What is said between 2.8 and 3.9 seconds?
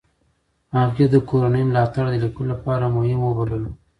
مهم وبللو.